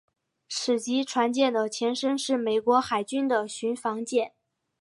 [0.49, 4.33] 此级船舰的前身是美国海军的巡防舰。